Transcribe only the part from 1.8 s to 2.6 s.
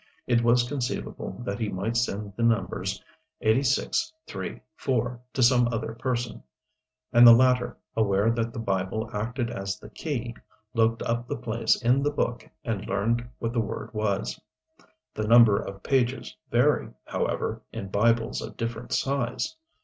send the